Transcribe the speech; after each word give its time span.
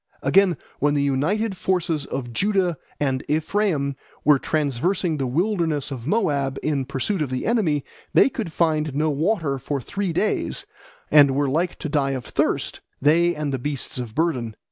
Again, 0.23 0.57
when 0.79 0.95
the 0.95 1.03
united 1.03 1.55
forces 1.55 2.07
of 2.07 2.33
Judah 2.33 2.75
and 2.99 3.23
Ephraim 3.27 3.95
were 4.25 4.39
traversing 4.39 5.17
the 5.17 5.27
wilderness 5.27 5.91
of 5.91 6.07
Moab 6.07 6.57
in 6.63 6.85
pursuit 6.85 7.21
of 7.21 7.29
the 7.29 7.45
enemy, 7.45 7.85
they 8.11 8.27
could 8.27 8.51
find 8.51 8.95
no 8.95 9.11
water 9.11 9.59
for 9.59 9.79
three 9.79 10.11
days, 10.11 10.65
and 11.11 11.35
were 11.35 11.47
like 11.47 11.75
to 11.77 11.87
die 11.87 12.13
of 12.17 12.25
thirst, 12.25 12.79
they 12.99 13.35
and 13.35 13.53
the 13.53 13.59
beasts 13.59 13.99
of 13.99 14.15
burden. 14.15 14.55